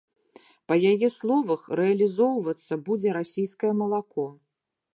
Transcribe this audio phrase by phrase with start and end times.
[0.71, 4.25] Па яе словах, рэалізоўвацца будзе расійскае малако.